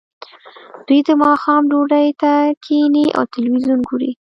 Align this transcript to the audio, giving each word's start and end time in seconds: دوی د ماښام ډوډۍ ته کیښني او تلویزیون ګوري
دوی 0.87 0.99
د 1.07 1.09
ماښام 1.23 1.61
ډوډۍ 1.71 2.07
ته 2.21 2.33
کیښني 2.63 3.05
او 3.17 3.23
تلویزیون 3.33 3.79
ګوري 3.89 4.11